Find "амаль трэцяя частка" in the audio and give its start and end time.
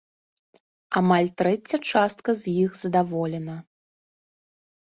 1.01-2.29